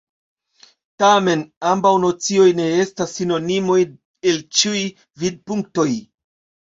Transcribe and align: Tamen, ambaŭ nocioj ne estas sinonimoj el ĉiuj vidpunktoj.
Tamen, 1.03 1.43
ambaŭ 1.73 1.91
nocioj 2.07 2.47
ne 2.61 2.67
estas 2.85 3.13
sinonimoj 3.19 3.79
el 4.33 4.43
ĉiuj 4.61 4.83
vidpunktoj. 5.25 5.87